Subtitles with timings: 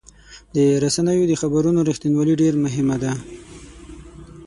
[0.55, 3.13] د رسنیو د خبرونو رښتینولي ډېر مهمه ده.